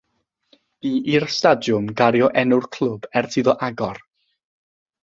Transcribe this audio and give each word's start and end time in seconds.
Bu 0.85 0.93
i'r 1.15 1.25
stadiwm 1.35 1.91
gario 2.01 2.33
enw'r 2.45 2.69
clwb 2.79 3.07
ers 3.23 3.43
iddo 3.45 3.57
agor. 3.71 4.07